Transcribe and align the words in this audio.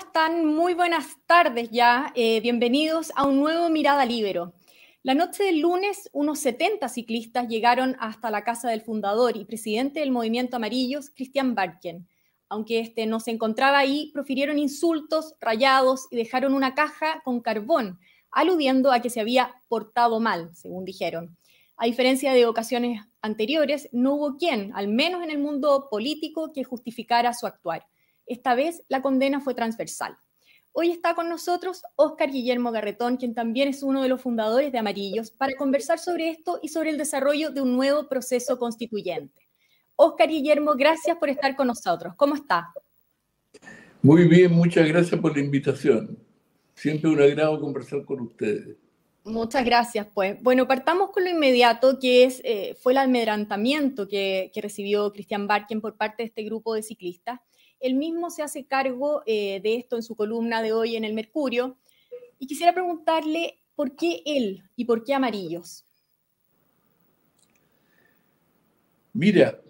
¿Cómo 0.00 0.08
están? 0.08 0.46
Muy 0.46 0.72
buenas 0.72 1.18
tardes 1.26 1.68
ya. 1.70 2.10
Eh, 2.14 2.40
bienvenidos 2.40 3.12
a 3.16 3.26
un 3.26 3.38
nuevo 3.38 3.68
Mirada 3.68 4.06
Libero. 4.06 4.54
La 5.02 5.12
noche 5.12 5.44
del 5.44 5.60
lunes, 5.60 6.08
unos 6.14 6.38
70 6.38 6.88
ciclistas 6.88 7.48
llegaron 7.48 7.96
hasta 8.00 8.30
la 8.30 8.42
casa 8.42 8.70
del 8.70 8.80
fundador 8.80 9.36
y 9.36 9.44
presidente 9.44 10.00
del 10.00 10.10
Movimiento 10.10 10.56
Amarillos, 10.56 11.10
Cristian 11.10 11.54
Barken. 11.54 12.08
Aunque 12.48 12.80
este 12.80 13.04
no 13.04 13.20
se 13.20 13.30
encontraba 13.30 13.76
ahí, 13.76 14.10
profirieron 14.14 14.58
insultos, 14.58 15.34
rayados 15.38 16.06
y 16.10 16.16
dejaron 16.16 16.54
una 16.54 16.74
caja 16.74 17.20
con 17.22 17.42
carbón, 17.42 18.00
aludiendo 18.30 18.92
a 18.92 19.00
que 19.00 19.10
se 19.10 19.20
había 19.20 19.54
portado 19.68 20.18
mal, 20.18 20.50
según 20.54 20.86
dijeron. 20.86 21.36
A 21.76 21.84
diferencia 21.84 22.32
de 22.32 22.46
ocasiones 22.46 23.02
anteriores, 23.20 23.90
no 23.92 24.14
hubo 24.14 24.38
quien, 24.38 24.72
al 24.74 24.88
menos 24.88 25.22
en 25.22 25.30
el 25.30 25.38
mundo 25.38 25.88
político, 25.90 26.54
que 26.54 26.64
justificara 26.64 27.34
su 27.34 27.46
actuar. 27.46 27.84
Esta 28.30 28.54
vez 28.54 28.84
la 28.88 29.02
condena 29.02 29.40
fue 29.40 29.54
transversal. 29.54 30.16
Hoy 30.70 30.92
está 30.92 31.16
con 31.16 31.28
nosotros 31.28 31.82
Óscar 31.96 32.30
Guillermo 32.30 32.70
Garretón, 32.70 33.16
quien 33.16 33.34
también 33.34 33.66
es 33.66 33.82
uno 33.82 34.04
de 34.04 34.08
los 34.08 34.20
fundadores 34.20 34.70
de 34.70 34.78
Amarillos, 34.78 35.32
para 35.32 35.56
conversar 35.56 35.98
sobre 35.98 36.30
esto 36.30 36.60
y 36.62 36.68
sobre 36.68 36.90
el 36.90 36.96
desarrollo 36.96 37.50
de 37.50 37.60
un 37.60 37.74
nuevo 37.74 38.08
proceso 38.08 38.56
constituyente. 38.56 39.48
Óscar 39.96 40.28
Guillermo, 40.28 40.74
gracias 40.76 41.18
por 41.18 41.28
estar 41.28 41.56
con 41.56 41.66
nosotros. 41.66 42.14
¿Cómo 42.16 42.36
está? 42.36 42.72
Muy 44.00 44.28
bien, 44.28 44.52
muchas 44.52 44.86
gracias 44.86 45.20
por 45.20 45.36
la 45.36 45.42
invitación. 45.42 46.16
Siempre 46.76 47.10
un 47.10 47.20
agrado 47.20 47.60
conversar 47.60 48.04
con 48.04 48.20
ustedes. 48.20 48.76
Muchas 49.24 49.64
gracias, 49.64 50.06
pues. 50.14 50.40
Bueno, 50.40 50.68
partamos 50.68 51.10
con 51.10 51.24
lo 51.24 51.30
inmediato, 51.30 51.98
que 51.98 52.22
es, 52.22 52.40
eh, 52.44 52.76
fue 52.80 52.92
el 52.92 52.98
almedrantamiento 52.98 54.06
que, 54.06 54.52
que 54.54 54.60
recibió 54.60 55.12
Cristian 55.12 55.48
Barken 55.48 55.80
por 55.80 55.96
parte 55.96 56.22
de 56.22 56.28
este 56.28 56.44
grupo 56.44 56.74
de 56.74 56.84
ciclistas. 56.84 57.40
Él 57.80 57.94
mismo 57.94 58.30
se 58.30 58.42
hace 58.42 58.66
cargo 58.66 59.22
eh, 59.26 59.60
de 59.62 59.76
esto 59.76 59.96
en 59.96 60.02
su 60.02 60.14
columna 60.14 60.62
de 60.62 60.72
hoy 60.72 60.96
en 60.96 61.04
el 61.04 61.14
Mercurio. 61.14 61.78
Y 62.38 62.46
quisiera 62.46 62.72
preguntarle 62.72 63.60
por 63.74 63.96
qué 63.96 64.22
él 64.26 64.62
y 64.76 64.84
por 64.84 65.04
qué 65.04 65.14
amarillos. 65.14 65.86
Mira, 69.12 69.60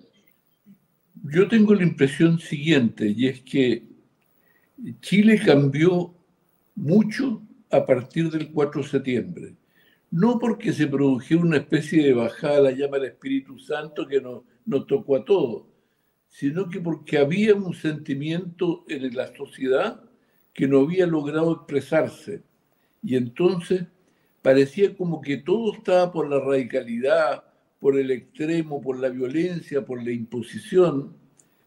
yo 1.22 1.48
tengo 1.48 1.74
la 1.74 1.82
impresión 1.82 2.38
siguiente, 2.38 3.14
y 3.16 3.26
es 3.26 3.42
que 3.42 3.86
Chile 5.00 5.40
cambió 5.44 6.14
mucho 6.74 7.42
a 7.70 7.84
partir 7.86 8.30
del 8.30 8.50
4 8.52 8.82
de 8.82 8.88
septiembre. 8.88 9.56
No 10.10 10.38
porque 10.38 10.72
se 10.72 10.86
produjera 10.86 11.42
una 11.42 11.58
especie 11.58 12.04
de 12.04 12.12
bajada 12.12 12.60
la 12.60 12.70
llama 12.72 12.98
del 12.98 13.12
Espíritu 13.12 13.58
Santo 13.58 14.06
que 14.06 14.20
nos, 14.20 14.42
nos 14.66 14.86
tocó 14.86 15.16
a 15.16 15.24
todos, 15.24 15.66
sino 16.30 16.70
que 16.70 16.80
porque 16.80 17.18
había 17.18 17.54
un 17.54 17.74
sentimiento 17.74 18.84
en 18.88 19.14
la 19.14 19.34
sociedad 19.34 20.02
que 20.54 20.66
no 20.68 20.80
había 20.80 21.06
logrado 21.06 21.52
expresarse. 21.52 22.42
Y 23.02 23.16
entonces 23.16 23.84
parecía 24.40 24.96
como 24.96 25.20
que 25.20 25.38
todo 25.38 25.74
estaba 25.74 26.12
por 26.12 26.30
la 26.30 26.38
radicalidad, 26.38 27.44
por 27.80 27.98
el 27.98 28.10
extremo, 28.10 28.80
por 28.80 28.98
la 28.98 29.08
violencia, 29.08 29.84
por 29.84 30.02
la 30.02 30.12
imposición, 30.12 31.16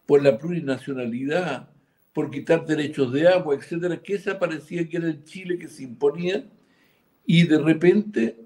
por 0.05 0.23
la 0.23 0.37
plurinacionalidad, 0.37 1.69
por 2.13 2.31
quitar 2.31 2.65
derechos 2.65 3.11
de 3.11 3.27
agua, 3.27 3.55
etcétera, 3.55 4.01
que 4.01 4.15
esa 4.15 4.39
parecía 4.39 4.87
que 4.87 4.97
era 4.97 5.07
el 5.07 5.23
Chile 5.23 5.57
que 5.57 5.67
se 5.67 5.83
imponía, 5.83 6.45
y 7.25 7.43
de 7.43 7.57
repente 7.59 8.37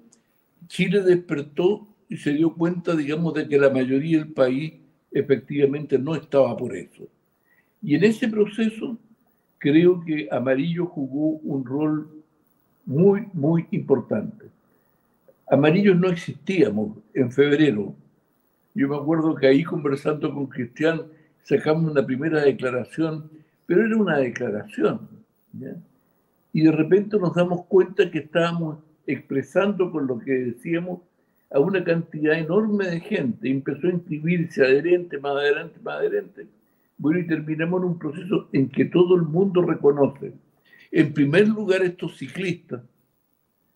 Chile 0.66 1.02
despertó 1.02 1.86
y 2.08 2.16
se 2.16 2.32
dio 2.32 2.54
cuenta, 2.54 2.96
digamos, 2.96 3.34
de 3.34 3.48
que 3.48 3.58
la 3.58 3.70
mayoría 3.70 4.18
del 4.18 4.32
país 4.32 4.74
efectivamente 5.20 5.98
no 5.98 6.14
estaba 6.14 6.56
por 6.56 6.74
eso. 6.74 7.08
Y 7.82 7.94
en 7.94 8.04
ese 8.04 8.28
proceso 8.28 8.96
creo 9.58 10.04
que 10.04 10.28
Amarillo 10.30 10.86
jugó 10.86 11.38
un 11.42 11.64
rol 11.64 12.08
muy, 12.84 13.26
muy 13.32 13.66
importante. 13.70 14.46
Amarillo 15.50 15.94
no 15.94 16.08
existíamos 16.08 16.98
en 17.14 17.30
febrero. 17.30 17.94
Yo 18.74 18.88
me 18.88 18.96
acuerdo 18.96 19.34
que 19.34 19.46
ahí 19.46 19.64
conversando 19.64 20.32
con 20.32 20.46
Cristian 20.46 21.02
sacamos 21.42 21.90
una 21.90 22.04
primera 22.04 22.42
declaración, 22.42 23.30
pero 23.66 23.84
era 23.84 23.96
una 23.96 24.18
declaración. 24.18 25.08
Y 26.52 26.62
de 26.62 26.72
repente 26.72 27.18
nos 27.18 27.34
damos 27.34 27.64
cuenta 27.66 28.10
que 28.10 28.18
estábamos 28.18 28.78
expresando 29.06 29.90
con 29.90 30.06
lo 30.06 30.18
que 30.18 30.32
decíamos 30.32 31.00
a 31.50 31.60
una 31.60 31.82
cantidad 31.82 32.38
enorme 32.38 32.86
de 32.86 33.00
gente, 33.00 33.48
empezó 33.48 33.86
a 33.86 33.92
inscribirse 33.92 34.62
adherente, 34.62 35.18
más 35.18 35.32
adelante, 35.32 35.80
más 35.82 35.96
adherente. 35.96 36.46
Bueno, 36.98 37.20
y 37.20 37.26
terminamos 37.26 37.80
en 37.80 37.88
un 37.88 37.98
proceso 37.98 38.48
en 38.52 38.68
que 38.68 38.84
todo 38.84 39.14
el 39.14 39.22
mundo 39.22 39.62
reconoce, 39.62 40.32
en 40.90 41.12
primer 41.12 41.48
lugar, 41.48 41.82
estos 41.82 42.16
ciclistas, 42.16 42.82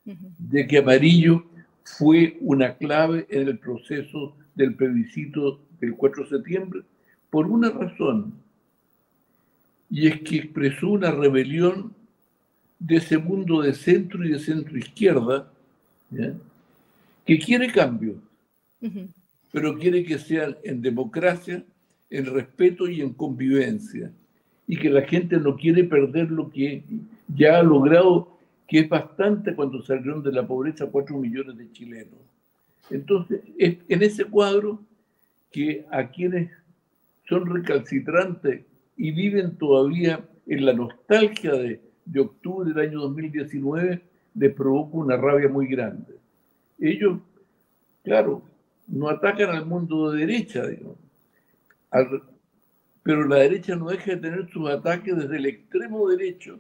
de 0.05 0.67
que 0.67 0.79
Amarillo 0.79 1.45
fue 1.85 2.37
una 2.41 2.75
clave 2.77 3.27
en 3.31 3.49
el 3.49 3.59
proceso 3.59 4.35
del 4.55 4.75
plebiscito 4.75 5.61
del 5.81 5.95
4 5.95 6.25
de 6.25 6.29
septiembre, 6.29 6.83
por 7.31 7.47
una 7.47 7.71
razón, 7.71 8.35
y 9.89 10.09
es 10.09 10.21
que 10.23 10.37
expresó 10.37 10.89
una 10.89 11.11
rebelión 11.11 11.95
de 12.79 12.97
ese 12.97 13.19
mundo 13.19 13.63
de 13.63 13.75
centro 13.75 14.25
y 14.25 14.33
de 14.33 14.39
centro 14.39 14.77
izquierda, 14.77 15.53
¿ya? 16.11 16.35
Que 17.25 17.39
quiere 17.39 17.71
cambio, 17.71 18.21
pero 19.53 19.79
quiere 19.79 20.05
que 20.05 20.19
sea 20.19 20.57
en 20.65 20.83
democracia, 20.83 21.65
en 22.11 22.27
respeto 22.27 22.89
y 22.89 23.01
en 23.01 23.13
convivencia, 23.13 24.13
y 24.67 24.77
que 24.77 24.91
la 24.91 25.03
gente 25.03 25.39
no 25.39 25.57
quiere 25.57 25.85
perder 25.85 26.31
lo 26.31 26.51
que 26.51 26.83
ya 27.35 27.59
ha 27.59 27.63
logrado, 27.63 28.37
que 28.67 28.81
es 28.81 28.89
bastante 28.89 29.55
cuando 29.55 29.83
salieron 29.83 30.23
de 30.23 30.33
la 30.33 30.47
pobreza 30.47 30.87
cuatro 30.87 31.19
millones 31.19 31.57
de 31.57 31.71
chilenos. 31.73 32.21
Entonces, 32.91 33.43
es 33.59 33.77
en 33.89 34.03
ese 34.03 34.25
cuadro 34.25 34.83
que 35.51 35.87
a 35.91 36.09
quienes 36.09 36.51
son 37.29 37.47
recalcitrantes 37.47 38.63
y 38.97 39.11
viven 39.13 39.57
todavía 39.57 40.25
en 40.47 40.67
la 40.67 40.73
nostalgia 40.73 41.53
de, 41.53 41.81
de 42.05 42.21
octubre 42.21 42.73
del 42.73 42.89
año 42.89 43.01
2019, 43.01 44.03
les 44.35 44.55
provoca 44.55 44.97
una 44.97 45.17
rabia 45.17 45.49
muy 45.49 45.67
grande 45.67 46.22
ellos, 46.89 47.19
claro, 48.05 48.43
no 48.89 49.09
atacan 49.09 49.51
al 49.51 49.67
mundo 49.67 50.11
de 50.11 50.27
derecha, 50.27 50.65
pero 53.03 53.27
la 53.27 53.37
derecha 53.37 53.77
no 53.77 53.89
deja 53.89 54.13
de 54.13 54.17
tener 54.19 54.49
sus 54.51 54.69
ataques 54.69 55.17
desde 55.17 55.37
el 55.37 55.47
extremo 55.47 56.09
derecho 56.09 56.59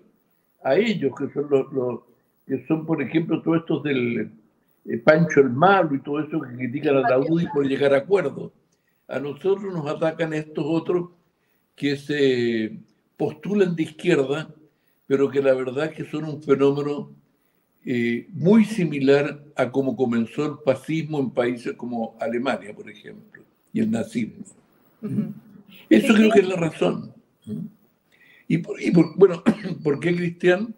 a 0.62 0.76
ellos, 0.76 1.12
que 1.18 1.28
son 1.32 1.48
los, 1.50 2.00
que 2.46 2.66
son, 2.66 2.86
por 2.86 3.02
ejemplo, 3.02 3.42
todos 3.42 3.58
estos 3.58 3.82
del 3.82 4.30
eh, 4.86 4.98
Pancho 4.98 5.40
el 5.40 5.50
Malo 5.50 5.94
y 5.94 6.00
todo 6.00 6.20
eso 6.20 6.40
que 6.40 6.56
critican 6.56 6.96
a 6.96 7.08
la 7.08 7.18
UDI 7.18 7.48
por 7.48 7.66
llegar 7.66 7.94
a 7.94 7.98
acuerdos. 7.98 8.52
A 9.08 9.18
nosotros 9.18 9.72
nos 9.74 9.86
atacan 9.86 10.32
estos 10.32 10.64
otros 10.66 11.10
que 11.76 11.96
se 11.96 12.78
postulan 13.16 13.74
de 13.74 13.84
izquierda, 13.84 14.48
pero 15.06 15.28
que 15.30 15.42
la 15.42 15.54
verdad 15.54 15.86
es 15.86 15.96
que 15.96 16.04
son 16.04 16.24
un 16.24 16.42
fenómeno 16.42 17.10
eh, 17.84 18.28
muy 18.32 18.64
similar 18.64 19.44
a 19.56 19.70
cómo 19.70 19.96
comenzó 19.96 20.46
el 20.46 20.56
fascismo 20.64 21.18
en 21.18 21.30
países 21.30 21.72
como 21.74 22.16
Alemania, 22.20 22.74
por 22.74 22.88
ejemplo, 22.88 23.42
y 23.72 23.80
el 23.80 23.90
nazismo. 23.90 24.44
Eso 25.88 26.14
creo 26.14 26.30
que 26.30 26.40
es 26.40 26.48
la 26.48 26.56
razón. 26.56 27.12
Y, 28.46 28.58
bueno, 28.58 29.42
¿por 29.82 29.98
qué 29.98 30.14
Cristian? 30.14 30.74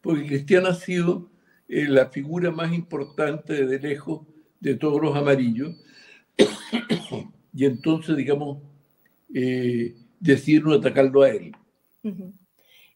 Porque 0.00 0.26
Cristian 0.26 0.66
ha 0.66 0.74
sido 0.74 1.28
eh, 1.68 1.86
la 1.88 2.06
figura 2.06 2.50
más 2.50 2.72
importante 2.72 3.66
de 3.66 3.78
lejos 3.78 4.26
de 4.60 4.76
todos 4.76 5.02
los 5.02 5.16
amarillos. 5.16 5.76
y 7.54 7.64
entonces, 7.64 8.16
digamos, 8.16 8.58
eh, 9.34 9.94
decidieron 10.20 10.72
atacarlo 10.72 11.22
a 11.22 11.30
él. 11.30 11.54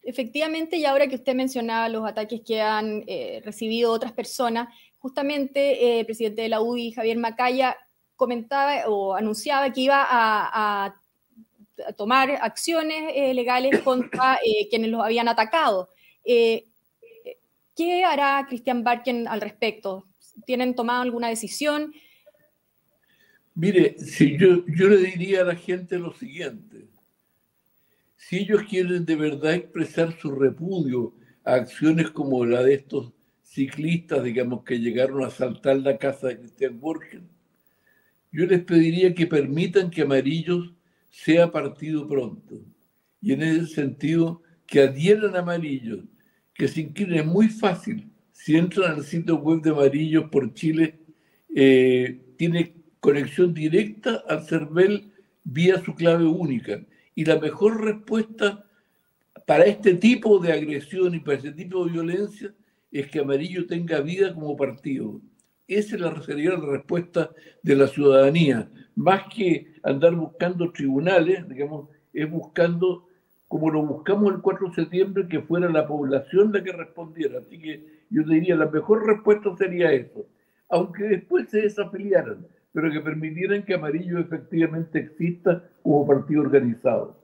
Efectivamente, 0.08 0.78
y 0.78 0.87
ahora 0.87 1.06
que 1.06 1.16
usted 1.16 1.34
mencionaba 1.34 1.87
los 1.90 2.08
ataques 2.08 2.40
que 2.40 2.62
han 2.62 3.05
eh, 3.06 3.43
recibido 3.44 3.93
otras 3.93 4.10
personas, 4.10 4.75
justamente 4.96 5.60
eh, 5.84 6.00
el 6.00 6.06
presidente 6.06 6.40
de 6.40 6.49
la 6.49 6.62
UDI, 6.62 6.93
Javier 6.93 7.19
Macaya, 7.19 7.76
comentaba 8.16 8.88
o 8.88 9.14
anunciaba 9.14 9.70
que 9.70 9.82
iba 9.82 10.02
a, 10.08 10.94
tomar 11.99 12.31
acciones 12.40 13.12
eh, 13.14 13.34
legales 13.34 13.81
contra 13.82 14.38
quienes 14.70 14.88
los 14.88 15.05
habían 15.05 15.28
atacado. 15.28 15.90
¿Qué 16.25 16.75
hará 18.06 18.46
Cristian 18.49 18.82
Barken 18.82 19.28
al 19.28 19.43
respecto? 19.43 20.06
¿Tienen 20.46 20.75
tomado 20.75 21.02
alguna 21.02 21.28
decisión? 21.28 21.93
Mire, 23.55 23.94
yo 24.19 24.88
le 24.88 24.96
diría 24.96 25.43
a 25.43 25.44
la 25.44 25.55
gente 25.55 25.99
lo 25.99 26.14
siguiente 26.14 26.88
si 28.19 28.38
ellos 28.41 28.62
quieren 28.69 29.06
de 29.06 29.17
verdad 29.17 29.55
expresar 29.55 30.12
su 30.19 30.32
repudio 30.32 31.15
a 31.44 31.55
acciones 31.55 32.11
como 32.11 32.44
la 32.44 32.62
de 32.62 32.75
estos 32.75 33.12
ciclistas, 33.43 34.25
digamos, 34.25 34.65
que 34.65 34.81
llegaron 34.81 35.23
a 35.23 35.29
asaltar 35.29 35.79
la 35.79 35.97
casa 35.97 36.29
de 36.29 36.38
Christian 36.41 36.79
Borgen, 36.81 37.29
yo 38.32 38.44
les 38.44 38.62
pediría 38.65 39.15
que 39.15 39.26
permitan 39.26 39.88
que 39.88 40.03
Amarillos 40.03 40.75
sea 41.11 41.50
partido 41.50 42.06
pronto. 42.06 42.61
Y 43.23 43.32
en 43.32 43.43
ese 43.43 43.67
sentido, 43.67 44.43
que 44.67 44.81
adhieran 44.81 45.37
a 45.37 45.38
Amarillo, 45.38 46.05
que 46.55 46.69
se 46.69 46.82
inscriben, 46.82 47.20
es 47.20 47.26
muy 47.26 47.49
fácil. 47.49 48.11
Si 48.32 48.56
entran 48.56 48.97
al 48.97 49.05
sitio 49.05 49.37
web 49.37 49.62
de 49.62 49.70
Amarillo 49.70 50.29
por 50.29 50.53
Chile, 50.55 50.99
eh, 51.55 52.20
tiene 52.37 52.75
conexión 53.00 53.55
directa 53.55 54.25
al 54.29 54.44
CERVEL 54.44 55.11
vía 55.44 55.82
su 55.82 55.94
clave 55.94 56.26
única. 56.26 56.85
Y 57.19 57.25
la 57.25 57.37
mejor 57.41 57.85
respuesta 57.85 58.65
para 59.44 59.65
este 59.65 59.94
tipo 59.94 60.38
de 60.38 60.53
agresión 60.53 61.17
y 61.17 61.19
para 61.19 61.38
este 61.38 61.50
tipo 61.50 61.85
de 61.85 61.91
violencia 61.91 62.55
es 62.93 63.09
que 63.09 63.19
Amarillo 63.19 63.67
tenga 63.67 64.00
vida 64.00 64.32
como 64.32 64.56
partido. 64.56 65.20
Esa 65.67 65.97
es 65.97 66.00
la, 66.00 66.23
sería 66.23 66.50
la 66.50 66.65
respuesta 66.65 67.32
de 67.61 67.75
la 67.75 67.88
ciudadanía. 67.88 68.70
Más 68.94 69.23
que 69.35 69.67
andar 69.82 70.15
buscando 70.15 70.70
tribunales, 70.70 71.49
digamos, 71.49 71.88
es 72.12 72.31
buscando, 72.31 73.09
como 73.49 73.69
lo 73.69 73.85
buscamos 73.85 74.32
el 74.32 74.41
4 74.41 74.69
de 74.69 74.75
septiembre, 74.76 75.26
que 75.29 75.41
fuera 75.41 75.69
la 75.69 75.88
población 75.88 76.53
la 76.53 76.62
que 76.62 76.70
respondiera. 76.70 77.41
Así 77.41 77.59
que 77.59 78.05
yo 78.11 78.23
diría, 78.23 78.55
la 78.55 78.70
mejor 78.70 79.05
respuesta 79.05 79.56
sería 79.56 79.91
eso. 79.91 80.25
Aunque 80.69 81.03
después 81.03 81.50
se 81.50 81.62
desafiliaran, 81.62 82.47
pero 82.81 82.93
que 82.93 83.01
permitieran 83.01 83.65
que 83.65 83.75
Amarillo 83.75 84.21
efectivamente 84.21 85.01
exista 85.01 85.69
como 85.83 86.07
partido 86.07 86.43
organizado. 86.43 87.17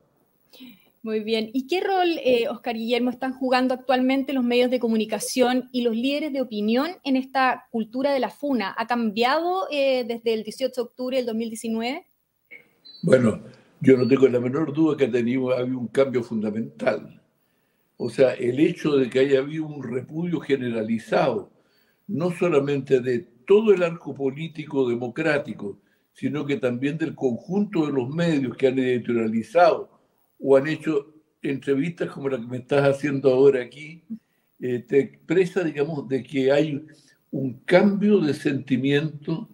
Muy 1.04 1.20
bien. 1.20 1.48
¿Y 1.52 1.68
qué 1.68 1.80
rol, 1.80 2.08
eh, 2.24 2.48
Oscar 2.48 2.74
Guillermo, 2.74 3.10
están 3.10 3.34
jugando 3.34 3.72
actualmente 3.72 4.32
los 4.32 4.42
medios 4.42 4.68
de 4.68 4.80
comunicación 4.80 5.68
y 5.70 5.82
los 5.82 5.94
líderes 5.94 6.32
de 6.32 6.40
opinión 6.40 6.88
en 7.04 7.14
esta 7.14 7.68
cultura 7.70 8.10
de 8.12 8.18
la 8.18 8.30
FUNA? 8.30 8.74
¿Ha 8.76 8.88
cambiado 8.88 9.68
eh, 9.70 10.04
desde 10.04 10.34
el 10.34 10.42
18 10.42 10.74
de 10.74 10.82
octubre 10.82 11.16
del 11.18 11.26
2019? 11.26 12.04
Bueno, 13.02 13.40
yo 13.80 13.96
no 13.96 14.08
tengo 14.08 14.26
la 14.26 14.40
menor 14.40 14.72
duda 14.72 14.96
que 14.96 15.04
ha 15.04 15.10
tenido, 15.12 15.52
ha 15.52 15.60
habido 15.60 15.78
un 15.78 15.86
cambio 15.86 16.24
fundamental. 16.24 17.22
O 17.96 18.10
sea, 18.10 18.34
el 18.34 18.58
hecho 18.58 18.96
de 18.96 19.08
que 19.08 19.20
haya 19.20 19.38
habido 19.38 19.66
un 19.66 19.84
repudio 19.84 20.40
generalizado, 20.40 21.52
no 22.08 22.32
solamente 22.32 22.98
de 22.98 23.33
todo 23.46 23.72
el 23.72 23.82
arco 23.82 24.14
político 24.14 24.88
democrático, 24.88 25.78
sino 26.12 26.46
que 26.46 26.56
también 26.56 26.96
del 26.96 27.14
conjunto 27.14 27.86
de 27.86 27.92
los 27.92 28.08
medios 28.08 28.56
que 28.56 28.68
han 28.68 28.78
editorializado 28.78 29.90
o 30.38 30.56
han 30.56 30.68
hecho 30.68 31.12
entrevistas 31.42 32.10
como 32.10 32.28
la 32.28 32.38
que 32.38 32.46
me 32.46 32.58
estás 32.58 32.88
haciendo 32.88 33.32
ahora 33.32 33.62
aquí, 33.62 34.02
eh, 34.60 34.78
te 34.78 35.00
expresa, 35.00 35.62
digamos, 35.62 36.08
de 36.08 36.22
que 36.22 36.50
hay 36.52 36.86
un 37.30 37.54
cambio 37.64 38.20
de 38.20 38.32
sentimiento 38.32 39.48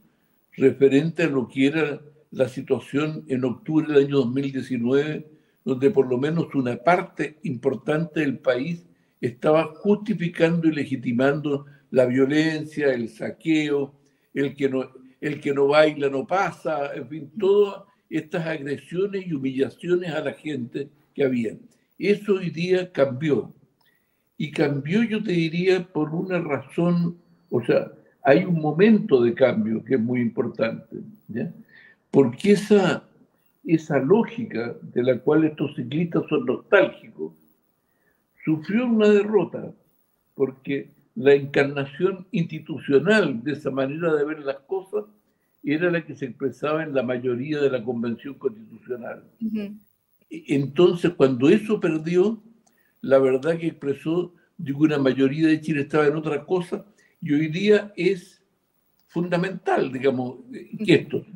referente 0.52 1.25
a 1.25 1.28
lo 1.28 1.48
que 1.48 1.66
era 1.66 2.00
la 2.31 2.48
situación 2.48 3.25
en 3.28 3.44
octubre 3.44 3.87
del 3.88 4.06
año 4.06 4.16
2019, 4.19 5.26
donde 5.64 5.90
por 5.90 6.08
lo 6.08 6.19
menos 6.19 6.54
una 6.54 6.76
parte 6.76 7.38
importante 7.42 8.20
del 8.20 8.38
país 8.38 8.84
estaba 9.20 9.75
justificando 9.75 10.69
y 10.69 10.72
legitimando 10.72 11.66
la 11.90 12.06
violencia, 12.06 12.92
el 12.92 13.08
saqueo, 13.08 13.94
el 14.34 14.54
que 14.54 14.69
no, 14.69 14.90
el 15.20 15.40
que 15.40 15.52
no 15.52 15.69
baila 15.69 16.08
no 16.08 16.26
pasa, 16.26 16.94
en 16.94 17.08
fin, 17.08 17.31
todas 17.38 17.82
estas 18.08 18.46
agresiones 18.46 19.26
y 19.26 19.34
humillaciones 19.34 20.10
a 20.12 20.20
la 20.20 20.32
gente 20.32 20.88
que 21.14 21.25
había. 21.25 21.56
Eso 21.98 22.34
hoy 22.34 22.50
día 22.50 22.90
cambió. 22.92 23.52
Y 24.37 24.50
cambió, 24.50 25.02
yo 25.02 25.22
te 25.22 25.32
diría, 25.32 25.87
por 25.87 26.14
una 26.14 26.38
razón, 26.38 27.19
o 27.50 27.62
sea, 27.62 27.92
hay 28.22 28.44
un 28.44 28.60
momento 28.60 29.22
de 29.22 29.34
cambio 29.34 29.84
que 29.84 29.94
es 29.94 30.00
muy 30.00 30.20
importante. 30.20 30.96
¿ya? 31.28 31.52
porque 32.10 32.52
esa, 32.52 33.04
esa 33.64 33.98
lógica 33.98 34.75
de 34.82 35.02
la 35.02 35.19
cual 35.19 35.44
estos 35.44 35.75
ciclistas 35.76 36.25
son 36.28 36.44
nostálgicos 36.46 37.32
sufrió 38.44 38.87
una 38.87 39.08
derrota, 39.08 39.72
porque 40.34 40.90
la 41.14 41.34
encarnación 41.34 42.26
institucional 42.30 43.42
de 43.42 43.52
esa 43.52 43.70
manera 43.70 44.14
de 44.14 44.24
ver 44.24 44.40
las 44.40 44.60
cosas 44.60 45.04
era 45.62 45.90
la 45.90 46.04
que 46.04 46.14
se 46.14 46.26
expresaba 46.26 46.82
en 46.82 46.94
la 46.94 47.02
mayoría 47.02 47.60
de 47.60 47.70
la 47.70 47.84
convención 47.84 48.34
constitucional. 48.34 49.24
Entonces, 50.30 51.12
cuando 51.14 51.48
eso 51.48 51.80
perdió, 51.80 52.42
la 53.02 53.18
verdad 53.18 53.58
que 53.58 53.66
expresó 53.66 54.32
de 54.56 54.72
que 54.72 54.78
una 54.78 54.98
mayoría 54.98 55.48
de 55.48 55.60
Chile 55.60 55.82
estaba 55.82 56.06
en 56.06 56.16
otra 56.16 56.44
cosa, 56.44 56.86
y 57.20 57.34
hoy 57.34 57.48
día 57.48 57.92
es 57.96 58.42
fundamental, 59.08 59.92
digamos, 59.92 60.36
que 60.84 60.94
esto. 60.94 61.26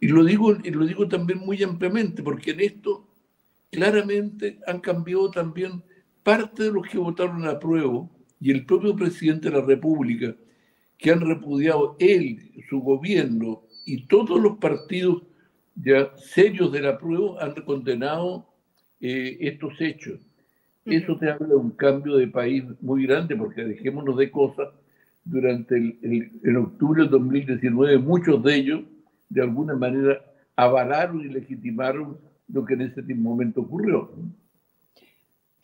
Y 0.00 0.08
lo 0.08 0.22
digo, 0.22 0.56
y 0.62 0.70
lo 0.70 0.84
digo 0.84 1.08
también 1.08 1.40
muy 1.40 1.62
ampliamente, 1.62 2.22
porque 2.22 2.52
en 2.52 2.60
esto 2.60 3.08
claramente 3.70 4.60
han 4.66 4.80
cambiado 4.80 5.30
también 5.30 5.82
parte 6.22 6.64
de 6.64 6.72
los 6.72 6.86
que 6.86 6.98
votaron 6.98 7.46
a 7.48 7.58
prueba 7.58 8.08
y 8.44 8.50
el 8.50 8.66
propio 8.66 8.94
presidente 8.94 9.48
de 9.48 9.58
la 9.58 9.64
República, 9.64 10.36
que 10.98 11.10
han 11.10 11.22
repudiado 11.22 11.96
él, 11.98 12.52
su 12.68 12.78
gobierno 12.80 13.62
y 13.86 14.06
todos 14.06 14.38
los 14.38 14.58
partidos 14.58 15.22
ya 15.74 16.14
serios 16.16 16.70
de 16.70 16.82
la 16.82 16.98
prueba 16.98 17.42
han 17.42 17.54
condenado 17.62 18.46
eh, 19.00 19.38
estos 19.40 19.80
hechos. 19.80 20.20
Eso 20.84 21.16
te 21.16 21.30
habla 21.30 21.46
de 21.46 21.54
un 21.54 21.70
cambio 21.70 22.16
de 22.16 22.28
país 22.28 22.64
muy 22.82 23.06
grande, 23.06 23.34
porque 23.34 23.64
dejémonos 23.64 24.18
de 24.18 24.30
cosas. 24.30 24.68
Durante 25.24 25.76
el, 25.76 26.30
el 26.42 26.56
octubre 26.58 27.00
del 27.00 27.12
2019, 27.12 27.96
muchos 27.96 28.42
de 28.42 28.56
ellos 28.56 28.82
de 29.30 29.40
alguna 29.40 29.74
manera 29.74 30.20
avalaron 30.54 31.22
y 31.22 31.32
legitimaron 31.32 32.18
lo 32.48 32.62
que 32.66 32.74
en 32.74 32.82
ese 32.82 33.00
momento 33.14 33.62
ocurrió. 33.62 34.10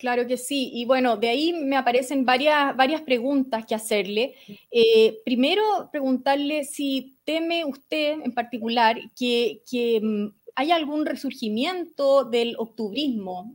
Claro 0.00 0.26
que 0.26 0.38
sí. 0.38 0.70
Y 0.72 0.86
bueno, 0.86 1.18
de 1.18 1.28
ahí 1.28 1.52
me 1.52 1.76
aparecen 1.76 2.24
varias, 2.24 2.74
varias 2.74 3.02
preguntas 3.02 3.66
que 3.66 3.74
hacerle. 3.74 4.34
Eh, 4.70 5.18
primero, 5.26 5.62
preguntarle 5.92 6.64
si 6.64 7.18
teme 7.24 7.66
usted 7.66 8.14
en 8.24 8.32
particular 8.32 8.98
que, 9.14 9.60
que 9.70 10.00
mm, 10.02 10.28
haya 10.54 10.76
algún 10.76 11.04
resurgimiento 11.04 12.24
del 12.24 12.54
octubrismo, 12.56 13.52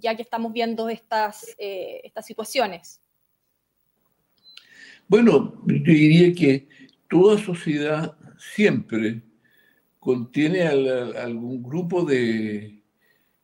ya 0.00 0.16
que 0.16 0.22
estamos 0.22 0.52
viendo 0.52 0.88
estas, 0.88 1.54
eh, 1.58 2.00
estas 2.02 2.26
situaciones. 2.26 3.00
Bueno, 5.06 5.62
yo 5.64 5.92
diría 5.92 6.34
que 6.34 6.66
toda 7.08 7.38
sociedad 7.38 8.16
siempre 8.56 9.22
contiene 10.00 10.62
algún 10.66 11.62
grupo 11.62 12.04
de, 12.04 12.82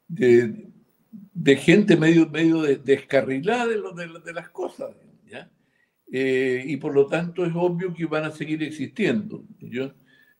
de, 0.09 0.70
gente 1.57 1.97
medio, 1.97 2.29
medio 2.29 2.63
descarrilada 2.63 3.67
de, 3.67 3.77
de, 4.25 4.33
las 4.33 4.51
cosas. 4.51 4.91
Eh, 6.13 6.65
y 6.67 6.77
por 6.79 6.93
lo 6.93 7.07
tanto 7.07 7.47
es 7.47 7.53
obvio 7.55 7.95
que 7.95 8.05
van 8.07 8.25
a 8.25 8.33
seguir 8.33 8.63
existiendo. 8.65 9.45
Yo, 9.61 9.93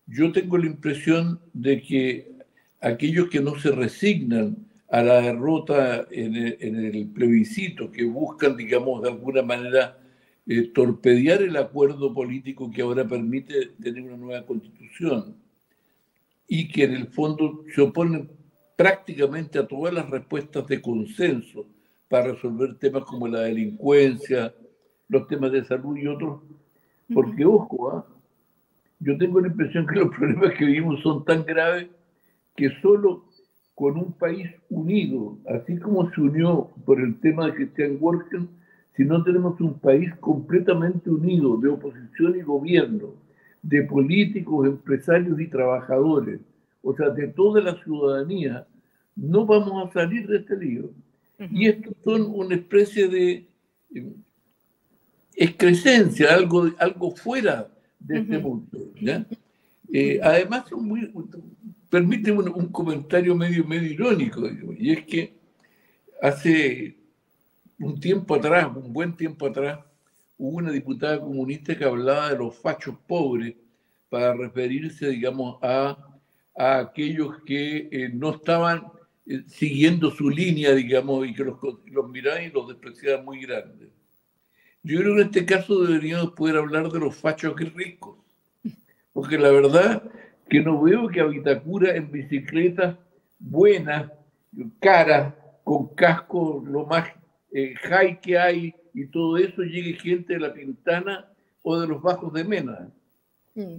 yo 0.07 0.33
tengo 0.33 0.59
la 0.59 0.67
impresión 0.67 1.41
de 1.53 1.81
que 1.81 2.33
aquellos 2.81 3.29
que 3.29 3.41
no 3.41 3.59
se 3.59 3.71
resignan 3.71 4.67
a 4.89 5.03
la 5.03 5.21
derrota 5.21 6.09
en 6.11 6.35
el, 6.35 7.07
plebiscito, 7.15 7.93
que 7.93 8.05
buscan, 8.05 8.57
digamos, 8.57 9.03
de 9.03 9.11
alguna 9.11 9.43
manera 9.43 9.99
eh, 10.47 10.63
torpedear 10.75 11.43
el 11.43 11.57
acuerdo 11.57 12.13
político 12.13 12.71
que 12.73 12.83
ahora 12.83 13.07
permite 13.07 13.67
tener 13.81 14.03
una 14.03 14.17
nueva 14.17 14.45
constitución, 14.45 15.37
y 16.49 16.67
que 16.67 16.83
en 16.83 16.95
el 16.95 17.07
fondo 17.07 17.65
se 17.73 17.81
oponen 17.81 18.29
prácticamente 18.81 19.59
a 19.59 19.67
todas 19.67 19.93
las 19.93 20.09
respuestas 20.09 20.67
de 20.67 20.81
consenso 20.81 21.67
para 22.09 22.33
resolver 22.33 22.79
temas 22.79 23.03
como 23.05 23.29
la 23.29 23.41
delincuencia, 23.41 24.55
los 25.07 25.29
temas 25.29 25.53
de 25.53 25.67
salud 25.67 25.99
y 25.99 26.07
otros. 26.07 26.41
Porque, 27.13 27.45
ojo, 27.45 27.91
¿ah? 27.91 28.07
yo 29.01 29.19
tengo 29.19 29.39
la 29.39 29.49
impresión 29.49 29.87
que 29.87 29.97
los 29.97 30.09
problemas 30.17 30.55
que 30.55 30.65
vivimos 30.65 30.99
son 31.03 31.27
tan 31.27 31.45
graves 31.45 31.89
que 32.57 32.71
solo 32.81 33.27
con 33.75 33.99
un 33.99 34.15
país 34.15 34.49
unido, 34.71 35.37
así 35.47 35.77
como 35.77 36.11
se 36.13 36.21
unió 36.23 36.71
por 36.87 37.03
el 37.03 37.21
tema 37.21 37.45
de 37.45 37.57
Christian 37.57 37.99
Wolken, 38.01 38.49
si 38.97 39.05
no 39.05 39.23
tenemos 39.23 39.61
un 39.61 39.79
país 39.79 40.11
completamente 40.21 41.11
unido 41.11 41.59
de 41.59 41.69
oposición 41.69 42.35
y 42.35 42.41
gobierno, 42.41 43.09
de 43.61 43.83
políticos, 43.83 44.67
empresarios 44.67 45.39
y 45.39 45.49
trabajadores, 45.49 46.41
o 46.83 46.95
sea, 46.97 47.11
de 47.11 47.29
toda 47.29 47.61
la 47.61 47.83
ciudadanía, 47.83 48.67
no 49.17 49.45
vamos 49.45 49.89
a 49.89 49.93
salir 49.93 50.27
de 50.27 50.39
este 50.39 50.57
lío. 50.57 50.91
Y 51.51 51.69
estos 51.69 51.95
son 52.05 52.23
una 52.35 52.55
especie 52.55 53.09
de 53.09 53.47
eh, 53.95 54.13
excrescencia, 55.35 56.35
algo, 56.35 56.71
algo 56.79 57.11
fuera 57.13 57.69
de 57.99 58.19
este 58.19 58.39
mundo. 58.39 58.79
Eh, 59.93 60.21
además, 60.23 60.65
permite 61.89 62.31
un, 62.31 62.69
comentario 62.69 63.35
medio, 63.35 63.65
medio 63.65 63.91
irónico, 63.91 64.43
y 64.79 64.93
es 64.93 65.05
que 65.05 65.35
hace 66.23 66.97
un 67.79 67.99
tiempo 67.99 68.35
atrás, 68.35 68.69
un 68.77 68.93
buen 68.93 69.17
tiempo 69.17 69.47
atrás, 69.47 69.81
hubo 70.37 70.59
una 70.59 70.71
diputada 70.71 71.19
comunista 71.19 71.77
que 71.77 71.85
hablaba 71.85 72.31
de 72.31 72.39
los 72.39 72.55
fachos 72.57 72.97
pobres 73.07 73.55
para 74.09 74.35
referirse, 74.35 75.09
digamos, 75.09 75.59
a, 75.63 76.10
a 76.61 76.79
aquellos 76.79 77.43
que 77.45 77.89
eh, 77.91 78.11
no 78.13 78.35
estaban 78.35 78.85
eh, 79.27 79.43
siguiendo 79.47 80.11
su 80.11 80.29
línea, 80.29 80.75
digamos, 80.75 81.27
y 81.27 81.33
que 81.33 81.43
los, 81.43 81.59
los 81.87 82.11
miraban 82.11 82.45
y 82.45 82.51
los 82.51 82.69
despreciaban 82.69 83.25
muy 83.25 83.41
grandes. 83.41 83.89
Yo 84.83 85.01
creo 85.01 85.15
que 85.15 85.23
en 85.23 85.27
este 85.29 85.47
caso 85.47 85.83
deberíamos 85.83 86.33
poder 86.33 86.59
hablar 86.59 86.91
de 86.91 87.01
los 87.01 87.17
fachos 87.17 87.59
ricos, 87.75 88.19
porque 89.15 89.39
la 89.39 89.51
verdad 89.51 90.03
que 90.51 90.61
no 90.61 90.83
veo 90.83 91.09
que 91.09 91.21
a 91.21 91.25
Vitacura 91.25 91.97
en 91.97 92.13
bicicletas 92.13 92.97
buenas, 93.39 94.13
caras, 94.81 95.33
con 95.65 95.95
casco 95.95 96.63
lo 96.67 96.85
más 96.85 97.09
eh, 97.53 97.75
high 97.85 98.21
que 98.21 98.39
hay 98.39 98.75
y 98.93 99.07
todo 99.07 99.39
eso 99.39 99.63
llegue 99.63 99.95
gente 99.95 100.35
de 100.35 100.41
la 100.41 100.53
Pintana 100.53 101.27
o 101.63 101.81
de 101.81 101.87
los 101.87 102.03
Bajos 102.03 102.35
de 102.35 102.45
Mena. 102.45 102.91
Mm. 103.55 103.77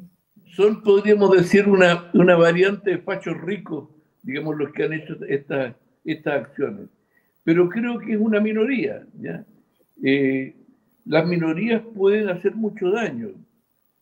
Son, 0.56 0.82
podríamos 0.84 1.32
decir, 1.32 1.68
una, 1.68 2.10
una 2.14 2.36
variante 2.36 2.92
de 2.92 2.98
fachos 3.00 3.40
ricos, 3.42 3.90
digamos, 4.24 4.58
los 4.58 4.72
que 4.72 4.84
han 4.84 4.94
hecho 4.94 5.16
estas 5.28 5.76
estas 6.04 6.42
acciones. 6.42 6.90
Pero 7.44 7.70
creo 7.70 8.00
que 8.00 8.14
es 8.14 8.20
una 8.20 8.40
minoría. 8.40 9.06
¿ya? 9.20 9.46
Eh, 10.04 10.56
las 11.06 11.28
minorías 11.28 11.82
pueden 11.96 12.30
hacer 12.30 12.56
mucho 12.56 12.92
daño, 12.92 13.30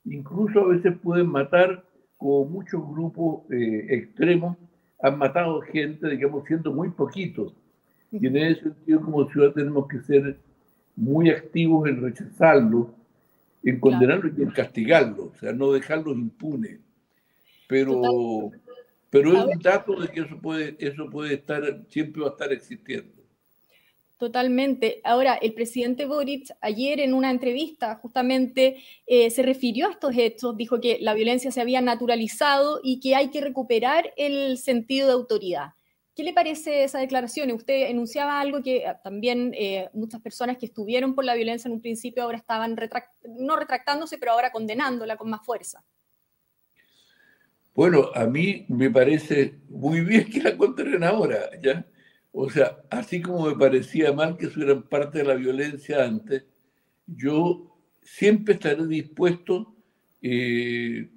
incluso 0.05 0.61
a 0.61 0.67
veces 0.67 0.97
pueden 1.01 1.27
matar, 1.27 1.83
como 2.17 2.45
muchos 2.45 2.81
grupos 2.89 3.49
eh, 3.51 3.87
extremos 3.89 4.57
han 5.01 5.17
matado 5.17 5.61
gente, 5.61 6.09
digamos, 6.09 6.45
siendo 6.45 6.73
muy 6.73 6.89
poquitos. 6.89 7.53
Y 8.11 8.27
en 8.27 8.35
ese 8.35 8.63
sentido, 8.63 8.99
como 9.01 9.29
ciudad, 9.29 9.53
tenemos 9.53 9.87
que 9.87 10.01
ser 10.01 10.37
muy 10.97 11.29
activos 11.29 11.87
en 11.87 12.01
rechazarlo, 12.01 12.93
en 13.63 13.79
condenarlo 13.79 14.31
y 14.37 14.41
en 14.41 14.51
castigarlo, 14.51 15.31
o 15.35 15.39
sea, 15.39 15.53
no 15.53 15.71
dejarlos 15.71 16.15
impunes. 16.15 16.79
Pero, 17.67 18.51
pero 19.09 19.37
es 19.37 19.55
un 19.55 19.61
dato 19.61 19.99
de 19.99 20.07
que 20.07 20.21
eso 20.21 20.37
puede, 20.39 20.75
eso 20.79 21.09
puede 21.09 21.35
estar, 21.35 21.83
siempre 21.89 22.21
va 22.21 22.29
a 22.29 22.31
estar 22.31 22.51
existiendo. 22.51 23.19
Totalmente. 24.19 24.99
Ahora, 25.05 25.35
el 25.35 25.53
presidente 25.53 26.05
Boric 26.05 26.49
ayer 26.59 26.99
en 26.99 27.13
una 27.13 27.31
entrevista 27.31 27.95
justamente 27.95 28.83
eh, 29.07 29.29
se 29.29 29.43
refirió 29.43 29.87
a 29.87 29.91
estos 29.91 30.13
hechos, 30.17 30.57
dijo 30.57 30.81
que 30.81 30.97
la 30.99 31.13
violencia 31.13 31.51
se 31.51 31.61
había 31.61 31.79
naturalizado 31.79 32.81
y 32.83 32.99
que 32.99 33.15
hay 33.15 33.29
que 33.29 33.39
recuperar 33.39 34.13
el 34.17 34.57
sentido 34.57 35.07
de 35.07 35.13
autoridad. 35.13 35.69
¿Qué 36.19 36.25
le 36.25 36.33
parece 36.33 36.83
esa 36.83 36.99
declaración? 36.99 37.49
Usted 37.51 37.89
enunciaba 37.89 38.41
algo 38.41 38.61
que 38.61 38.85
ah, 38.85 38.99
también 39.01 39.53
eh, 39.57 39.88
muchas 39.93 40.19
personas 40.19 40.57
que 40.57 40.65
estuvieron 40.65 41.15
por 41.15 41.23
la 41.23 41.33
violencia 41.33 41.69
en 41.69 41.75
un 41.75 41.81
principio 41.81 42.23
ahora 42.23 42.38
estaban 42.38 42.75
no 43.38 43.55
retractándose, 43.55 44.17
pero 44.17 44.33
ahora 44.33 44.51
condenándola 44.51 45.15
con 45.15 45.29
más 45.29 45.45
fuerza. 45.45 45.81
Bueno, 47.73 48.09
a 48.13 48.25
mí 48.25 48.65
me 48.67 48.89
parece 48.89 49.61
muy 49.69 50.01
bien 50.01 50.29
que 50.29 50.41
la 50.41 50.57
condenen 50.57 51.05
ahora, 51.05 51.51
¿ya? 51.63 51.85
O 52.33 52.49
sea, 52.49 52.79
así 52.89 53.21
como 53.21 53.47
me 53.47 53.55
parecía 53.55 54.11
mal 54.11 54.35
que 54.35 54.49
fueran 54.49 54.89
parte 54.89 55.19
de 55.19 55.23
la 55.23 55.35
violencia 55.35 56.03
antes, 56.03 56.43
yo 57.07 57.77
siempre 58.03 58.55
estaré 58.55 58.85
dispuesto 58.88 59.73
eh, 60.21 61.11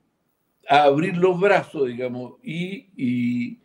a 0.69 0.85
abrir 0.85 1.17
los 1.17 1.41
brazos, 1.41 1.89
digamos, 1.89 2.35
y, 2.41 3.59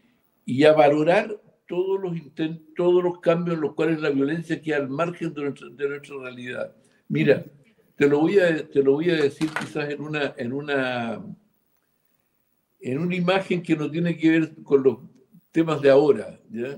a 0.63 0.73
valorar 0.73 1.41
todos 1.67 2.01
los 2.01 2.15
intentos, 2.15 2.65
todos 2.75 3.03
los 3.03 3.19
cambios 3.19 3.55
en 3.55 3.61
los 3.61 3.73
cuales 3.73 3.99
la 3.99 4.09
violencia 4.09 4.61
queda 4.61 4.77
al 4.77 4.89
margen 4.89 5.33
de 5.33 5.41
nuestra, 5.43 6.17
realidad. 6.21 6.75
Mira, 7.09 7.45
te 7.95 8.07
lo 8.07 8.21
voy 8.21 8.39
a, 8.39 8.67
te 8.69 8.81
lo 8.81 8.93
voy 8.93 9.09
a 9.09 9.15
decir 9.15 9.49
quizás 9.59 9.89
en 9.89 10.01
una, 10.01 10.33
en 10.37 10.53
una, 10.53 11.21
en 12.79 12.99
una 12.99 13.15
imagen 13.15 13.61
que 13.61 13.75
no 13.75 13.91
tiene 13.91 14.17
que 14.17 14.29
ver 14.29 14.55
con 14.63 14.83
los 14.83 14.99
temas 15.51 15.81
de 15.81 15.89
ahora. 15.89 16.39
¿ya? 16.49 16.77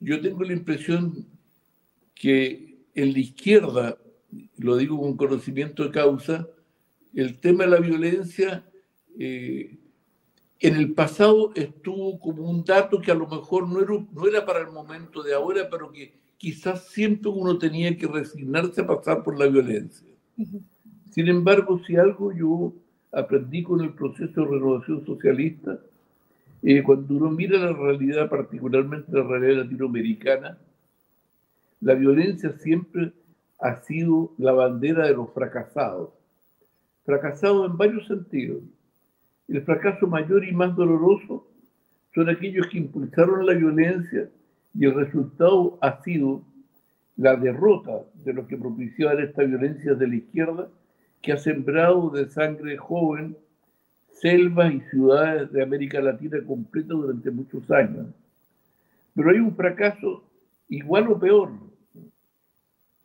yo 0.00 0.20
tengo 0.20 0.42
la 0.42 0.52
impresión 0.52 1.28
que 2.14 2.86
en 2.94 3.12
la 3.12 3.18
izquierda, 3.18 3.98
lo 4.58 4.76
digo 4.76 5.00
con 5.00 5.16
conocimiento 5.16 5.84
de 5.84 5.90
causa, 5.90 6.48
el 7.14 7.38
tema 7.38 7.64
de 7.64 7.70
la 7.70 7.80
violencia 7.80 8.64
eh, 9.18 9.78
en 10.66 10.76
el 10.76 10.92
pasado 10.94 11.52
estuvo 11.54 12.18
como 12.18 12.48
un 12.48 12.64
dato 12.64 13.00
que 13.00 13.10
a 13.10 13.14
lo 13.14 13.26
mejor 13.26 13.68
no 13.68 13.80
era, 13.80 14.06
no 14.12 14.26
era 14.26 14.46
para 14.46 14.60
el 14.60 14.70
momento 14.70 15.22
de 15.22 15.34
ahora, 15.34 15.68
pero 15.70 15.92
que 15.92 16.14
quizás 16.38 16.88
siempre 16.88 17.30
uno 17.30 17.58
tenía 17.58 17.96
que 17.96 18.06
resignarse 18.06 18.80
a 18.80 18.86
pasar 18.86 19.22
por 19.22 19.38
la 19.38 19.46
violencia. 19.46 20.08
Sin 21.10 21.28
embargo, 21.28 21.80
si 21.86 21.96
algo 21.96 22.32
yo 22.32 22.72
aprendí 23.12 23.62
con 23.62 23.80
el 23.82 23.92
proceso 23.92 24.40
de 24.40 24.46
renovación 24.46 25.04
socialista, 25.04 25.78
eh, 26.62 26.82
cuando 26.82 27.14
uno 27.14 27.30
mira 27.30 27.58
la 27.58 27.72
realidad, 27.72 28.30
particularmente 28.30 29.12
la 29.12 29.22
realidad 29.22 29.64
latinoamericana, 29.64 30.58
la 31.80 31.94
violencia 31.94 32.52
siempre 32.58 33.12
ha 33.58 33.76
sido 33.82 34.32
la 34.38 34.52
bandera 34.52 35.06
de 35.06 35.14
los 35.14 35.30
fracasados. 35.32 36.08
Fracasados 37.04 37.70
en 37.70 37.76
varios 37.76 38.06
sentidos. 38.06 38.62
El 39.48 39.62
fracaso 39.62 40.06
mayor 40.06 40.44
y 40.44 40.52
más 40.52 40.74
doloroso 40.74 41.46
son 42.14 42.28
aquellos 42.28 42.66
que 42.68 42.78
impulsaron 42.78 43.44
la 43.44 43.54
violencia 43.54 44.28
y 44.74 44.84
el 44.86 44.94
resultado 44.94 45.78
ha 45.80 46.02
sido 46.02 46.42
la 47.16 47.36
derrota 47.36 48.02
de 48.24 48.32
lo 48.32 48.46
que 48.46 48.56
propiciaban 48.56 49.20
esta 49.20 49.42
violencia 49.42 49.94
de 49.94 50.08
la 50.08 50.16
izquierda, 50.16 50.68
que 51.20 51.32
ha 51.32 51.36
sembrado 51.36 52.10
de 52.10 52.28
sangre 52.28 52.76
joven 52.76 53.36
selvas 54.20 54.72
y 54.72 54.80
ciudades 54.90 55.50
de 55.52 55.62
América 55.62 56.00
Latina 56.00 56.38
completa 56.46 56.94
durante 56.94 57.30
muchos 57.30 57.70
años. 57.70 58.06
Pero 59.14 59.30
hay 59.30 59.38
un 59.38 59.54
fracaso 59.54 60.24
igual 60.68 61.08
o 61.08 61.18
peor, 61.18 61.52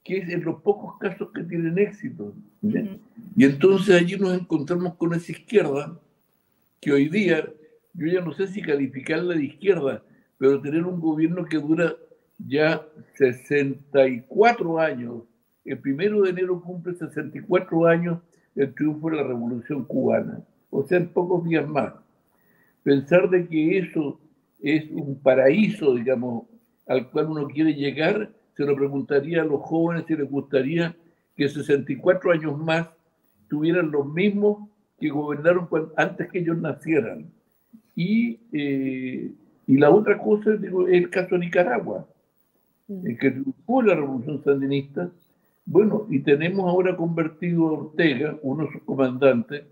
que 0.04 0.18
es 0.18 0.30
en 0.30 0.44
los 0.44 0.62
pocos 0.62 0.98
casos 0.98 1.32
que 1.32 1.44
tienen 1.44 1.78
éxito. 1.78 2.34
Y 3.36 3.46
entonces 3.46 3.96
allí 3.96 4.18
nos 4.18 4.40
encontramos 4.40 4.96
con 4.96 5.14
esa 5.14 5.32
izquierda 5.32 6.00
que 6.82 6.92
hoy 6.92 7.10
día, 7.10 7.48
yo 7.94 8.08
ya 8.08 8.22
no 8.22 8.34
sé 8.34 8.48
si 8.48 8.62
calificarla 8.62 9.36
de 9.36 9.46
izquierda, 9.46 10.04
pero 10.38 10.62
tener 10.62 10.86
un 10.86 11.00
gobierno 11.00 11.46
que 11.46 11.58
dura 11.58 11.96
ya 12.38 12.86
64 13.16 14.80
años. 14.80 15.24
El 15.66 15.80
primero 15.80 16.22
de 16.22 16.30
enero 16.30 16.62
cumple 16.62 16.96
64 16.96 17.86
años 17.86 18.20
el 18.56 18.74
triunfo 18.74 19.10
de 19.10 19.18
la 19.18 19.24
Revolución 19.24 19.86
Cubana 19.86 20.44
o 20.70 20.84
sea, 20.84 21.04
pocos 21.14 21.44
días 21.46 21.68
más. 21.68 21.94
Pensar 22.84 23.30
de 23.30 23.48
que 23.48 23.80
eso 23.80 24.20
es 24.62 24.90
un 24.92 25.20
paraíso, 25.22 25.96
digamos, 25.96 26.46
al 26.88 27.10
cual 27.12 27.28
uno 27.30 27.48
quiere 27.48 27.74
llegar, 27.74 28.32
se 28.56 28.66
lo 28.66 28.76
preguntaría 28.76 29.42
a 29.42 29.46
los 29.46 29.62
jóvenes 29.62 30.06
si 30.08 30.16
les 30.16 30.30
gustaría 30.30 30.96
que 31.36 31.48
64 31.48 32.32
años 32.32 32.58
más 32.58 32.88
tuvieran 33.50 33.92
los 33.92 34.08
mismos 34.08 34.70
que 35.00 35.10
gobernaron 35.10 35.68
antes 35.96 36.30
que 36.30 36.40
ellos 36.40 36.58
nacieran. 36.58 37.26
Y, 37.96 38.40
eh, 38.54 39.32
y 39.68 39.78
la 39.78 39.90
otra 39.90 40.18
cosa 40.18 40.52
digo, 40.52 40.88
es 40.88 40.96
el 40.96 41.10
caso 41.10 41.36
de 41.36 41.46
Nicaragua, 41.46 42.08
mm. 42.88 43.08
en 43.08 43.18
que 43.18 43.32
triunfó 43.32 43.82
la 43.82 43.96
revolución 43.96 44.44
sandinista. 44.44 45.10
Bueno, 45.66 46.08
y 46.10 46.20
tenemos 46.20 46.66
ahora 46.66 46.96
convertido 46.96 47.68
a 47.68 47.72
Ortega, 47.74 48.38
uno 48.42 48.66
de 48.66 48.72
sus 48.72 48.82
comandantes, 48.84 49.64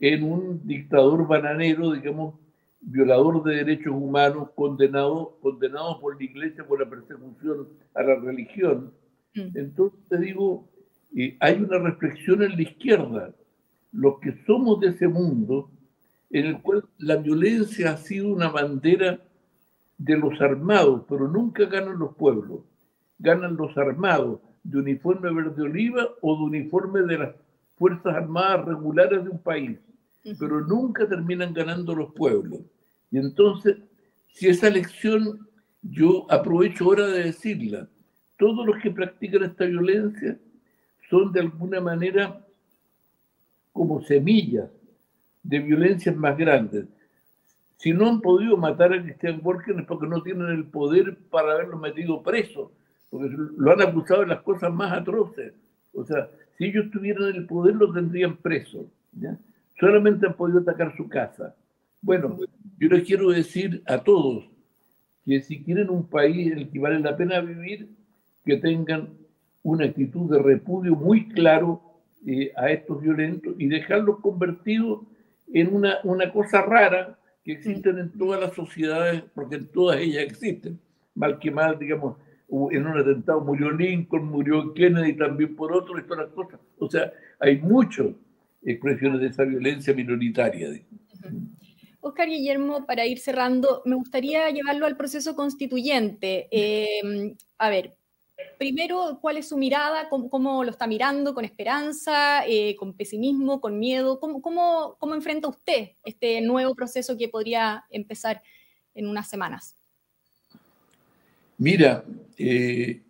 en 0.00 0.22
un 0.22 0.66
dictador 0.66 1.26
bananero, 1.26 1.92
digamos, 1.92 2.34
violador 2.80 3.42
de 3.42 3.56
derechos 3.56 3.94
humanos, 3.94 4.50
condenado, 4.54 5.36
condenado 5.40 6.00
por 6.00 6.16
la 6.18 6.24
iglesia 6.24 6.66
por 6.66 6.80
la 6.80 6.88
persecución 6.88 7.68
a 7.94 8.02
la 8.02 8.16
religión. 8.16 8.92
Mm. 9.34 9.56
Entonces 9.56 10.20
digo, 10.20 10.68
eh, 11.16 11.36
hay 11.40 11.54
una 11.56 11.78
reflexión 11.78 12.42
en 12.42 12.56
la 12.56 12.62
izquierda, 12.62 13.30
los 13.94 14.18
que 14.20 14.44
somos 14.46 14.80
de 14.80 14.88
ese 14.88 15.08
mundo, 15.08 15.70
en 16.30 16.46
el 16.46 16.60
cual 16.60 16.84
la 16.98 17.16
violencia 17.16 17.92
ha 17.92 17.96
sido 17.96 18.28
una 18.28 18.48
bandera 18.48 19.20
de 19.96 20.16
los 20.18 20.40
armados, 20.40 21.04
pero 21.08 21.28
nunca 21.28 21.64
ganan 21.64 21.98
los 21.98 22.14
pueblos, 22.16 22.60
ganan 23.18 23.56
los 23.56 23.76
armados 23.78 24.40
de 24.64 24.78
uniforme 24.78 25.32
verde 25.32 25.62
oliva 25.62 26.08
o 26.20 26.36
de 26.36 26.42
uniforme 26.42 27.02
de 27.02 27.18
las 27.18 27.34
Fuerzas 27.76 28.14
Armadas 28.14 28.66
regulares 28.66 29.24
de 29.24 29.30
un 29.30 29.38
país 29.38 29.78
pero 30.38 30.60
nunca 30.62 31.06
terminan 31.06 31.52
ganando 31.52 31.94
los 31.94 32.12
pueblos. 32.14 32.60
Y 33.10 33.18
entonces, 33.18 33.76
si 34.28 34.48
esa 34.48 34.70
lección, 34.70 35.46
yo 35.82 36.26
aprovecho 36.30 36.84
ahora 36.84 37.06
de 37.08 37.24
decirla, 37.24 37.88
todos 38.38 38.66
los 38.66 38.76
que 38.82 38.90
practican 38.90 39.44
esta 39.44 39.66
violencia 39.66 40.38
son 41.10 41.32
de 41.32 41.40
alguna 41.40 41.80
manera 41.80 42.43
como 43.74 44.00
semillas 44.00 44.70
de 45.42 45.58
violencias 45.58 46.16
más 46.16 46.38
grandes. 46.38 46.86
Si 47.76 47.92
no 47.92 48.08
han 48.08 48.20
podido 48.22 48.56
matar 48.56 48.94
a 48.94 49.02
Cristian 49.02 49.42
Borges 49.42 49.76
es 49.76 49.84
porque 49.84 50.06
no 50.06 50.22
tienen 50.22 50.46
el 50.46 50.64
poder 50.64 51.18
para 51.28 51.52
haberlo 51.52 51.76
metido 51.76 52.22
preso, 52.22 52.72
porque 53.10 53.36
lo 53.36 53.72
han 53.72 53.82
acusado 53.82 54.20
de 54.20 54.28
las 54.28 54.42
cosas 54.42 54.72
más 54.72 54.92
atroces. 54.92 55.52
O 55.92 56.04
sea, 56.04 56.30
si 56.56 56.66
ellos 56.66 56.90
tuvieran 56.92 57.34
el 57.34 57.46
poder, 57.46 57.74
lo 57.74 57.92
tendrían 57.92 58.36
preso. 58.36 58.86
solamente 59.78 60.26
han 60.26 60.34
podido 60.34 60.60
atacar 60.60 60.96
su 60.96 61.08
casa. 61.08 61.54
Bueno, 62.00 62.38
yo 62.78 62.88
les 62.88 63.04
quiero 63.04 63.30
decir 63.30 63.82
a 63.86 63.98
todos 63.98 64.48
que 65.24 65.40
si 65.40 65.64
quieren 65.64 65.90
un 65.90 66.06
país 66.06 66.52
en 66.52 66.58
el 66.58 66.70
que 66.70 66.78
vale 66.78 67.00
la 67.00 67.16
pena 67.16 67.40
vivir, 67.40 67.88
que 68.44 68.56
tengan 68.56 69.08
una 69.64 69.86
actitud 69.86 70.30
de 70.30 70.38
repudio 70.40 70.94
muy 70.94 71.28
claro 71.28 71.80
eh, 72.26 72.52
a 72.56 72.70
estos 72.70 73.00
violentos 73.00 73.54
y 73.58 73.68
dejarlos 73.68 74.20
convertidos 74.20 75.00
en 75.52 75.74
una, 75.74 75.98
una 76.04 76.32
cosa 76.32 76.62
rara 76.62 77.18
que 77.44 77.52
existen 77.52 77.98
en 77.98 78.10
todas 78.12 78.40
las 78.40 78.54
sociedades, 78.54 79.22
porque 79.34 79.56
en 79.56 79.68
todas 79.68 80.00
ellas 80.00 80.24
existen. 80.24 80.80
Mal 81.14 81.38
que 81.38 81.50
mal, 81.50 81.78
digamos, 81.78 82.16
en 82.48 82.86
un 82.86 82.98
atentado 82.98 83.40
murió 83.40 83.70
Lincoln, 83.70 84.26
murió 84.26 84.72
Kennedy 84.74 85.14
también 85.14 85.54
por 85.54 85.72
otro 85.72 85.98
y 85.98 86.02
todas 86.02 86.26
las 86.26 86.34
cosas. 86.34 86.60
O 86.78 86.88
sea, 86.88 87.12
hay 87.40 87.58
muchas 87.58 88.06
expresiones 88.62 89.20
de 89.20 89.26
esa 89.28 89.44
violencia 89.44 89.92
minoritaria. 89.94 90.68
Oscar 92.00 92.28
Guillermo, 92.28 92.86
para 92.86 93.06
ir 93.06 93.18
cerrando, 93.18 93.82
me 93.84 93.94
gustaría 93.94 94.50
llevarlo 94.50 94.86
al 94.86 94.96
proceso 94.96 95.34
constituyente. 95.34 96.48
Em, 96.50 97.34
a 97.58 97.70
ver, 97.70 97.94
primero, 98.58 99.18
¿cuál 99.20 99.36
es 99.36 99.48
su 99.48 99.56
mirada? 99.56 100.08
¿Cómo, 100.08 100.64
lo 100.64 100.70
está 100.70 100.86
mirando? 100.86 101.34
¿Con 101.34 101.44
esperanza? 101.44 102.46
Eh, 102.46 102.76
¿Con 102.76 102.94
pesimismo? 102.94 103.60
¿Con 103.60 103.78
miedo? 103.78 104.20
¿Cómo, 104.20 104.40
cómo, 104.42 104.96
cómo 104.98 105.14
enfrenta 105.14 105.48
usted 105.48 105.90
este 106.04 106.40
nuevo 106.40 106.74
proceso 106.74 107.16
que 107.16 107.28
podría 107.28 107.84
empezar 107.90 108.42
en 108.94 109.08
unas 109.08 109.28
semanas? 109.28 109.76
Mira, 111.58 112.04
eh, 112.36 113.02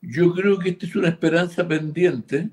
yo 0.00 0.32
creo 0.32 0.58
que 0.58 0.70
esta 0.70 0.86
es 0.86 0.96
una 0.96 1.08
esperanza 1.08 1.66
pendiente 1.66 2.50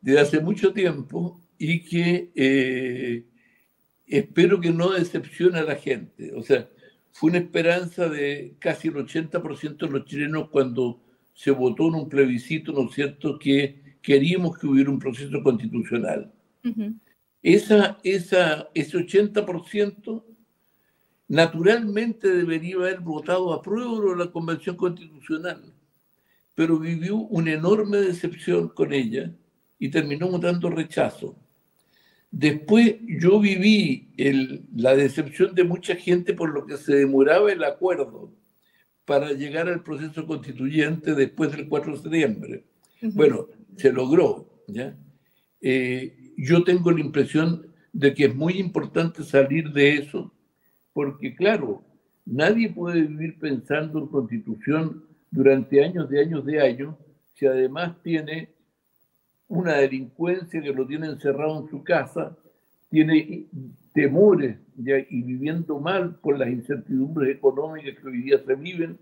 de 0.00 0.20
hace 0.20 0.40
mucho 0.40 0.72
tiempo 0.72 1.40
y 1.58 1.84
que 1.84 2.30
eh, 2.34 3.24
espero 4.06 4.60
que 4.60 4.70
no 4.70 4.90
decepcione 4.90 5.58
a 5.58 5.64
la 5.64 5.76
gente. 5.76 6.32
O 6.34 6.42
sea, 6.42 6.68
fue 7.12 7.30
una 7.30 7.40
esperanza 7.40 8.08
de 8.08 8.54
casi 8.58 8.88
el 8.88 8.94
80% 8.94 9.76
de 9.78 9.88
los 9.88 10.04
chilenos 10.04 10.48
cuando 10.50 11.00
se 11.38 11.52
votó 11.52 11.86
en 11.86 11.94
un 11.94 12.08
plebiscito, 12.08 12.72
¿no 12.72 12.88
es 12.88 12.96
cierto?, 12.96 13.38
que 13.38 13.96
queríamos 14.02 14.58
que 14.58 14.66
hubiera 14.66 14.90
un 14.90 14.98
proceso 14.98 15.40
constitucional. 15.40 16.32
esa, 17.40 18.00
esa, 18.02 18.68
ese 18.74 18.98
80% 18.98 20.24
naturalmente 21.28 22.28
debería 22.28 22.74
haber 22.74 22.98
votado 22.98 23.52
a 23.52 23.62
prueba 23.62 24.10
de 24.10 24.16
la 24.16 24.32
Convención 24.32 24.74
Constitucional, 24.74 25.72
pero 26.56 26.76
vivió 26.76 27.14
una 27.14 27.52
enorme 27.52 27.98
decepción 27.98 28.70
con 28.70 28.92
ella 28.92 29.32
y 29.78 29.90
terminó 29.90 30.28
votando 30.28 30.70
rechazo. 30.70 31.38
Después 32.32 32.96
yo 33.06 33.38
viví 33.38 34.08
la 34.74 34.96
decepción 34.96 35.54
de 35.54 35.62
mucha 35.62 35.94
gente 35.94 36.34
por 36.34 36.52
lo 36.52 36.66
que 36.66 36.76
se 36.78 36.96
demoraba 36.96 37.52
el 37.52 37.62
acuerdo 37.62 38.32
para 39.08 39.32
llegar 39.32 39.68
al 39.70 39.82
proceso 39.82 40.26
constituyente 40.26 41.14
después 41.14 41.50
del 41.50 41.66
4 41.66 41.92
de 41.92 41.98
septiembre. 41.98 42.64
Bueno, 43.14 43.46
se 43.74 43.90
logró. 43.90 44.46
¿ya? 44.66 44.94
Eh, 45.62 46.34
yo 46.36 46.62
tengo 46.62 46.90
la 46.90 47.00
impresión 47.00 47.68
de 47.90 48.12
que 48.12 48.26
es 48.26 48.34
muy 48.34 48.58
importante 48.58 49.24
salir 49.24 49.72
de 49.72 49.94
eso, 49.94 50.30
porque 50.92 51.34
claro, 51.34 51.82
nadie 52.26 52.68
puede 52.68 53.00
vivir 53.00 53.38
pensando 53.38 53.98
en 53.98 54.08
constitución 54.08 55.02
durante 55.30 55.82
años 55.82 56.10
de 56.10 56.20
años 56.20 56.44
de 56.44 56.60
años 56.60 56.94
si 57.32 57.46
además 57.46 57.96
tiene 58.02 58.50
una 59.48 59.76
delincuencia 59.76 60.60
que 60.60 60.74
lo 60.74 60.86
tiene 60.86 61.06
encerrado 61.06 61.62
en 61.62 61.70
su 61.70 61.82
casa, 61.82 62.36
tiene 62.90 63.46
temores 63.98 64.56
y 64.76 65.22
viviendo 65.22 65.80
mal 65.80 66.14
por 66.22 66.38
las 66.38 66.48
incertidumbres 66.48 67.34
económicas 67.34 67.96
que 67.98 68.06
hoy 68.06 68.22
día 68.22 68.38
se 68.46 68.54
viven, 68.54 68.96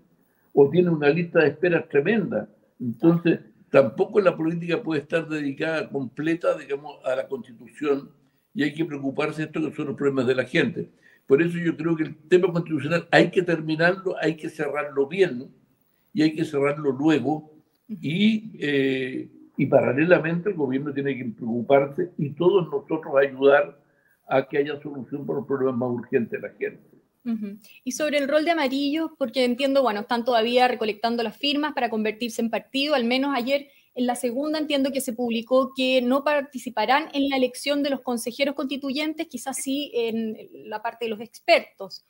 o 0.53 0.67
tiene 0.71 0.89
una 0.89 1.09
lista 1.09 1.41
de 1.41 1.49
esperas 1.49 1.87
tremenda. 1.87 2.49
Entonces, 2.79 3.41
tampoco 3.69 4.19
la 4.19 4.35
política 4.35 4.81
puede 4.81 5.01
estar 5.01 5.29
dedicada 5.29 5.87
completa, 5.87 6.57
digamos, 6.57 6.95
a 7.05 7.15
la 7.15 7.27
constitución 7.27 8.09
y 8.55 8.63
hay 8.63 8.73
que 8.73 8.85
preocuparse 8.85 9.41
de 9.41 9.47
esto 9.47 9.61
que 9.61 9.75
son 9.75 9.85
los 9.85 9.95
problemas 9.95 10.25
de 10.25 10.33
la 10.33 10.45
gente. 10.45 10.89
Por 11.27 11.43
eso 11.43 11.59
yo 11.59 11.77
creo 11.77 11.95
que 11.95 12.03
el 12.03 12.15
tema 12.27 12.51
constitucional 12.51 13.07
hay 13.11 13.29
que 13.29 13.43
terminarlo, 13.43 14.15
hay 14.19 14.35
que 14.35 14.49
cerrarlo 14.49 15.05
bien 15.05 15.51
y 16.11 16.23
hay 16.23 16.33
que 16.33 16.43
cerrarlo 16.43 16.91
luego 16.91 17.51
y 17.87 18.51
eh, 18.59 19.29
y 19.57 19.65
paralelamente 19.65 20.49
el 20.49 20.55
gobierno 20.55 20.93
tiene 20.93 21.17
que 21.17 21.25
preocuparse 21.25 22.11
y 22.17 22.29
todos 22.29 22.65
nosotros 22.65 23.01
ayudar 23.19 23.77
a 24.27 24.47
que 24.47 24.57
haya 24.57 24.81
solución 24.81 25.25
para 25.25 25.39
los 25.39 25.47
problemas 25.47 25.77
más 25.77 25.89
urgentes 25.89 26.41
de 26.41 26.47
la 26.47 26.53
gente. 26.53 26.97
Y 27.83 27.91
sobre 27.91 28.19
el 28.19 28.27
rol 28.29 28.45
de 28.45 28.51
amarillo, 28.51 29.13
porque 29.17 29.43
entiendo, 29.43 29.81
bueno, 29.81 29.99
están 29.99 30.23
todavía 30.23 30.69
recolectando 30.69 31.23
las 31.23 31.35
firmas 31.35 31.73
para 31.73 31.89
convertirse 31.89 32.41
en 32.41 32.49
partido, 32.49 32.95
al 32.95 33.03
menos 33.03 33.35
ayer 33.35 33.67
en 33.95 34.05
la 34.05 34.15
segunda 34.15 34.59
entiendo 34.59 34.91
que 34.91 35.01
se 35.01 35.11
publicó 35.11 35.73
que 35.75 36.01
no 36.03 36.23
participarán 36.23 37.09
en 37.13 37.29
la 37.29 37.35
elección 37.35 37.81
de 37.81 37.89
los 37.89 38.01
consejeros 38.01 38.55
constituyentes, 38.55 39.27
quizás 39.27 39.57
sí 39.57 39.91
en 39.93 40.37
la 40.69 40.81
parte 40.81 41.05
de 41.05 41.09
los 41.09 41.19
expertos. 41.19 42.05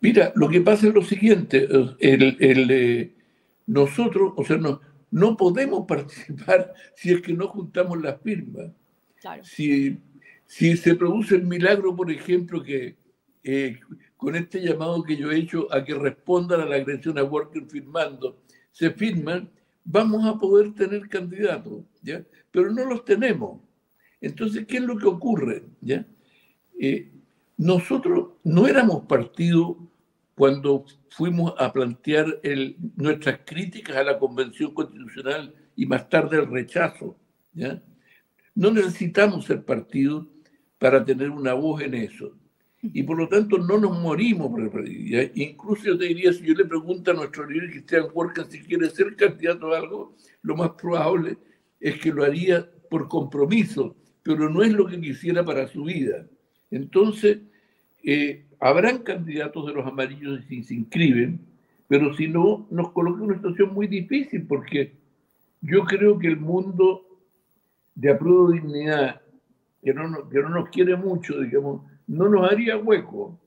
Mira, 0.00 0.32
lo 0.34 0.48
que 0.48 0.62
pasa 0.62 0.88
es 0.88 0.94
lo 0.94 1.02
siguiente, 1.02 1.68
el, 2.00 2.36
el, 2.40 2.70
eh, 2.70 3.14
nosotros, 3.66 4.32
o 4.34 4.44
sea, 4.44 4.56
no, 4.56 4.80
no 5.10 5.36
podemos 5.36 5.86
participar 5.86 6.72
si 6.96 7.12
es 7.12 7.20
que 7.20 7.34
no 7.34 7.48
juntamos 7.48 8.00
las 8.00 8.20
firmas. 8.22 8.72
Si, 9.42 9.98
si 10.52 10.76
se 10.76 10.94
produce 10.94 11.34
el 11.34 11.46
milagro, 11.46 11.96
por 11.96 12.10
ejemplo, 12.10 12.62
que 12.62 12.94
eh, 13.42 13.80
con 14.18 14.36
este 14.36 14.60
llamado 14.60 15.02
que 15.02 15.16
yo 15.16 15.30
he 15.30 15.38
hecho 15.38 15.66
a 15.72 15.82
que 15.82 15.94
respondan 15.94 16.60
a 16.60 16.66
la 16.66 16.76
agresión 16.76 17.18
a 17.18 17.24
Worker 17.24 17.64
firmando, 17.70 18.42
se 18.70 18.90
firman, 18.90 19.48
vamos 19.82 20.26
a 20.26 20.38
poder 20.38 20.74
tener 20.74 21.08
candidatos, 21.08 21.84
¿ya? 22.02 22.22
Pero 22.50 22.70
no 22.70 22.84
los 22.84 23.02
tenemos. 23.02 23.62
Entonces, 24.20 24.66
¿qué 24.66 24.76
es 24.76 24.82
lo 24.82 24.98
que 24.98 25.06
ocurre? 25.06 25.64
¿ya? 25.80 26.04
Eh, 26.78 27.10
nosotros 27.56 28.32
no 28.44 28.66
éramos 28.66 29.06
partido 29.06 29.78
cuando 30.34 30.84
fuimos 31.08 31.54
a 31.56 31.72
plantear 31.72 32.26
nuestras 32.96 33.40
críticas 33.46 33.96
a 33.96 34.04
la 34.04 34.18
Convención 34.18 34.74
Constitucional 34.74 35.54
y 35.76 35.86
más 35.86 36.10
tarde 36.10 36.40
el 36.40 36.46
rechazo. 36.48 37.16
¿ya? 37.54 37.82
No 38.54 38.70
necesitamos 38.70 39.46
ser 39.46 39.64
partido 39.64 40.28
para 40.82 41.04
tener 41.04 41.30
una 41.30 41.54
voz 41.54 41.80
en 41.80 41.94
eso. 41.94 42.32
Y 42.82 43.04
por 43.04 43.16
lo 43.16 43.28
tanto 43.28 43.56
no 43.56 43.78
nos 43.78 44.00
morimos. 44.00 44.50
Incluso 45.36 45.84
yo 45.84 45.96
te 45.96 46.06
diría, 46.06 46.32
si 46.32 46.44
yo 46.44 46.54
le 46.54 46.64
pregunto 46.64 47.12
a 47.12 47.14
nuestro 47.14 47.48
líder 47.48 47.70
Cristian 47.70 48.06
Huerca 48.12 48.44
si 48.50 48.58
quiere 48.62 48.90
ser 48.90 49.14
candidato 49.14 49.72
a 49.72 49.78
algo, 49.78 50.16
lo 50.42 50.56
más 50.56 50.70
probable 50.70 51.38
es 51.78 52.00
que 52.00 52.12
lo 52.12 52.24
haría 52.24 52.68
por 52.90 53.06
compromiso, 53.06 53.94
pero 54.24 54.50
no 54.50 54.64
es 54.64 54.72
lo 54.72 54.86
que 54.86 55.00
quisiera 55.00 55.44
para 55.44 55.68
su 55.68 55.84
vida. 55.84 56.26
Entonces, 56.72 57.38
eh, 58.02 58.44
habrán 58.58 59.04
candidatos 59.04 59.64
de 59.66 59.74
los 59.74 59.86
amarillos 59.86 60.44
si 60.48 60.64
se 60.64 60.74
inscriben, 60.74 61.38
pero 61.86 62.12
si 62.16 62.26
no, 62.26 62.66
nos 62.72 62.90
coloca 62.90 63.18
en 63.18 63.26
una 63.26 63.36
situación 63.36 63.72
muy 63.72 63.86
difícil 63.86 64.48
porque 64.48 64.94
yo 65.60 65.84
creo 65.84 66.18
que 66.18 66.26
el 66.26 66.40
mundo 66.40 67.06
de 67.94 68.10
apruebo 68.10 68.50
dignidad, 68.50 69.21
que 69.82 69.92
no, 69.92 70.28
que 70.28 70.40
no 70.40 70.48
nos 70.48 70.68
quiere 70.70 70.96
mucho, 70.96 71.40
digamos, 71.40 71.82
no 72.06 72.28
nos 72.28 72.50
haría 72.50 72.76
hueco. 72.76 73.40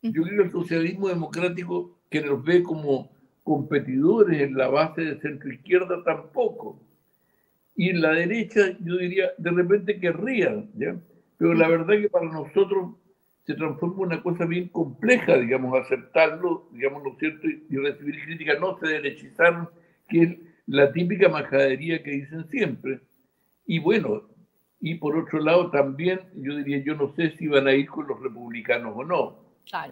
Yo 0.00 0.22
creo 0.22 0.38
que 0.38 0.44
el 0.44 0.50
socialismo 0.50 1.08
democrático, 1.08 1.98
que 2.10 2.22
nos 2.22 2.42
ve 2.42 2.62
como 2.62 3.12
competidores 3.42 4.40
en 4.40 4.56
la 4.56 4.68
base 4.68 5.02
de 5.02 5.20
centro 5.20 5.52
izquierda, 5.52 6.02
tampoco. 6.04 6.80
Y 7.76 7.90
en 7.90 8.00
la 8.00 8.12
derecha, 8.12 8.76
yo 8.80 8.96
diría, 8.96 9.30
de 9.38 9.50
repente 9.50 10.00
querrían, 10.00 10.70
¿ya? 10.74 10.96
Pero 11.38 11.54
la 11.54 11.68
verdad 11.68 12.00
que 12.00 12.08
para 12.08 12.26
nosotros 12.26 12.94
se 13.46 13.54
transforma 13.54 14.02
una 14.02 14.22
cosa 14.22 14.44
bien 14.44 14.68
compleja, 14.68 15.36
digamos, 15.36 15.78
aceptarlo, 15.78 16.68
digamos, 16.72 17.02
¿no 17.02 17.16
cierto? 17.18 17.48
Y 17.48 17.76
recibir 17.76 18.22
críticas, 18.24 18.60
no 18.60 18.78
se 18.78 18.86
derechizaron, 18.86 19.68
que 20.08 20.22
es 20.22 20.38
la 20.66 20.92
típica 20.92 21.28
majadería 21.28 22.02
que 22.02 22.12
dicen 22.12 22.48
siempre. 22.48 23.00
Y 23.66 23.78
bueno, 23.78 24.28
y 24.82 24.96
por 24.96 25.16
otro 25.16 25.38
lado 25.38 25.70
también, 25.70 26.20
yo 26.34 26.56
diría, 26.56 26.82
yo 26.82 26.96
no 26.96 27.14
sé 27.14 27.36
si 27.38 27.46
van 27.46 27.68
a 27.68 27.72
ir 27.72 27.86
con 27.88 28.08
los 28.08 28.20
republicanos 28.20 28.92
o 28.96 29.04
no. 29.04 29.38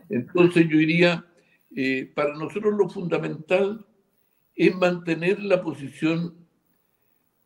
Entonces 0.08 0.68
yo 0.68 0.76
diría, 0.76 1.24
eh, 1.76 2.10
para 2.12 2.34
nosotros 2.34 2.74
lo 2.76 2.88
fundamental 2.88 3.86
es 4.56 4.74
mantener 4.74 5.40
la 5.44 5.62
posición 5.62 6.34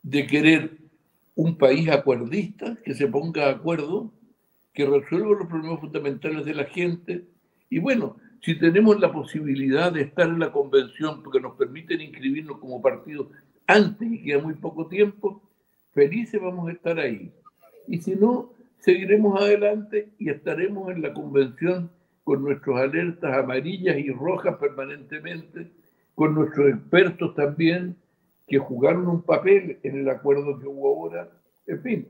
de 0.03 0.27
querer 0.27 0.79
un 1.35 1.59
país 1.59 1.91
acuerdista, 1.91 2.77
que 2.83 2.95
se 2.95 3.09
ponga 3.09 3.45
de 3.45 3.51
acuerdo, 3.53 4.11
que 4.73 4.87
resuelva 4.87 5.37
los 5.39 5.47
problemas 5.47 5.81
fundamentales 5.81 6.47
de 6.47 6.55
la 6.55 6.65
gente. 6.65 7.27
Y 7.69 7.79
bueno, 7.79 8.17
si 8.41 8.59
tenemos 8.59 8.99
la 9.01 9.13
posibilidad 9.13 9.93
de 9.93 10.01
estar 10.01 10.29
en 10.29 10.39
la 10.39 10.51
convención 10.51 11.23
porque 11.23 11.41
nos 11.41 11.57
permiten 11.57 12.01
inscribirnos 12.01 12.59
como 12.59 12.81
partido 12.81 13.31
antes 13.67 14.11
y 14.11 14.23
queda 14.23 14.43
muy 14.43 14.55
poco 14.55 14.87
tiempo, 14.87 15.43
felices 15.95 16.41
vamos 16.41 16.69
a 16.69 16.73
estar 16.73 16.99
ahí. 16.99 17.33
Y 17.87 17.99
si 17.99 18.15
no, 18.15 18.51
seguiremos 18.79 19.41
adelante 19.41 20.09
y 20.19 20.31
estaremos 20.31 20.91
en 20.91 21.03
la 21.03 21.15
convención 21.15 21.91
con 22.25 22.43
nuestras 22.43 22.77
alertas 22.77 23.37
amarillas 23.37 23.99
y 23.99 24.11
rojas 24.11 24.57
permanentemente, 24.57 25.71
con 26.15 26.35
nuestros 26.35 26.71
expertos 26.71 27.35
también, 27.35 27.97
que 28.47 28.59
jugaron 28.59 29.09
un 29.09 29.23
papel 29.23 29.79
en 29.83 29.99
el 30.01 30.09
acuerdo 30.09 30.59
que 30.59 30.67
hubo 30.67 30.89
ahora. 30.89 31.31
En 31.67 31.81
fin, 31.83 32.07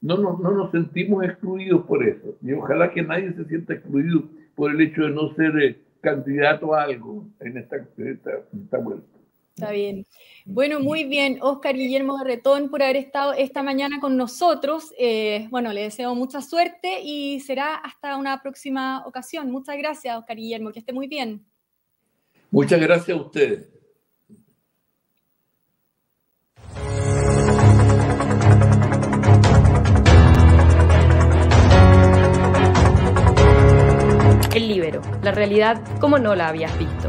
no 0.00 0.16
nos, 0.16 0.40
no 0.40 0.52
nos 0.52 0.70
sentimos 0.70 1.24
excluidos 1.24 1.84
por 1.86 2.04
eso. 2.04 2.36
Y 2.42 2.52
ojalá 2.52 2.90
que 2.92 3.02
nadie 3.02 3.32
se 3.32 3.44
sienta 3.44 3.74
excluido 3.74 4.24
por 4.54 4.72
el 4.72 4.80
hecho 4.80 5.02
de 5.02 5.10
no 5.10 5.34
ser 5.34 5.56
eh, 5.60 5.78
candidato 6.00 6.74
a 6.74 6.82
algo 6.82 7.26
en 7.40 7.58
esta, 7.58 7.76
esta, 7.76 8.78
vuelta. 8.78 9.17
Está 9.58 9.72
bien. 9.72 10.06
Bueno, 10.44 10.78
muy 10.78 11.02
bien, 11.02 11.38
Oscar 11.42 11.74
Guillermo 11.74 12.22
Retón, 12.22 12.70
por 12.70 12.80
haber 12.80 12.94
estado 12.94 13.32
esta 13.32 13.64
mañana 13.64 13.98
con 13.98 14.16
nosotros. 14.16 14.94
Eh, 14.96 15.48
bueno, 15.50 15.72
le 15.72 15.82
deseo 15.82 16.14
mucha 16.14 16.40
suerte 16.42 17.00
y 17.02 17.40
será 17.40 17.74
hasta 17.74 18.16
una 18.16 18.40
próxima 18.40 19.04
ocasión. 19.04 19.50
Muchas 19.50 19.76
gracias, 19.76 20.16
Oscar 20.16 20.36
Guillermo, 20.36 20.70
que 20.70 20.78
esté 20.78 20.92
muy 20.92 21.08
bien. 21.08 21.44
Muchas 22.52 22.80
gracias 22.80 23.18
a 23.18 23.20
ustedes. 23.20 23.66
El 34.54 34.68
libero, 34.68 35.02
la 35.24 35.32
realidad 35.32 35.82
como 35.98 36.16
no 36.16 36.36
la 36.36 36.46
habías 36.46 36.78
visto. 36.78 37.08